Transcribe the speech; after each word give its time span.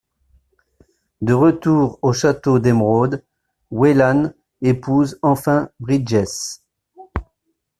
De 1.21 1.33
retour 1.35 1.99
au 2.01 2.11
château 2.11 2.57
d'Emeraude, 2.57 3.23
Wellan 3.69 4.33
épouse 4.63 5.19
enfin 5.21 5.69
Bridgess. 5.79 6.63